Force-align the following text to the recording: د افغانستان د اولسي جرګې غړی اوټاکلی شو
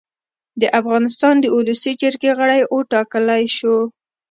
د 0.61 0.63
افغانستان 0.79 1.35
د 1.39 1.45
اولسي 1.55 1.91
جرګې 2.01 2.31
غړی 2.39 2.61
اوټاکلی 2.73 3.43
شو 3.57 3.75